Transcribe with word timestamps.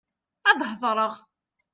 Ad 0.49 0.59
hedṛeɣ. 0.69 1.13